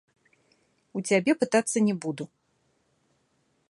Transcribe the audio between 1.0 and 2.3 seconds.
цябе пытацца не буду.